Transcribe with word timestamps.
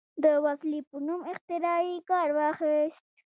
د 0.23 0.25
وسلې 0.45 0.79
په 0.89 0.97
نوم 1.07 1.21
اختراع 1.31 1.79
یې 1.89 1.97
کار 2.09 2.27
واخیست. 2.37 3.03